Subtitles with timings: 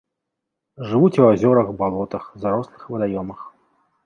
[0.93, 3.41] Жывуць у азёрах, балотах, зарослых вадаёмах.